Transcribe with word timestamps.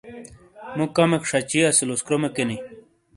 مُو 0.75 0.85
کمیک 0.95 1.23
شَچی 1.29 1.59
اسیلوس 1.69 2.01
کرومےکِینی۔ 2.05 2.57